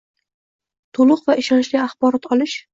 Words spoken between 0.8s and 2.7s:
to‘liq va ishonchli axborot olish;